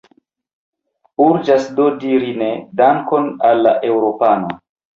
[1.25, 2.49] Urĝas do diri ne,
[2.81, 4.53] dankon al la eŭropanoj.